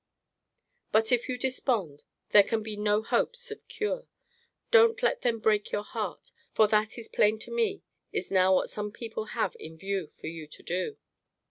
[0.91, 2.01] But if you despond,
[2.31, 4.07] there can be no hopes of cure.
[4.71, 8.71] Don't let them break your heart; for that is plain to me, is now what
[8.71, 10.97] some people have in view for you to do.